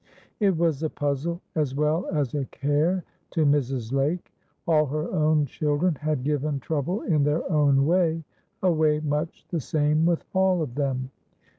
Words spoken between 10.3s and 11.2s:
all of them.